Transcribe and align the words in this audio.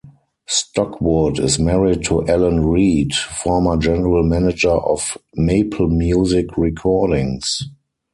Stockwood 0.47 1.37
is 1.37 1.59
married 1.59 2.03
to 2.05 2.27
Allan 2.27 2.65
Reid, 2.65 3.13
former 3.13 3.77
general 3.77 4.23
manager 4.23 4.71
of 4.71 5.15
MapleMusic 5.37 6.57
Recordings. 6.57 7.65